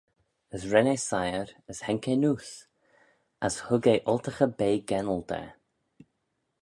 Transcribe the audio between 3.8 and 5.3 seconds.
eh oltaghey-bea gennal